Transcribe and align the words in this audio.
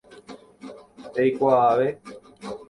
Eikuaave. 1.23 1.87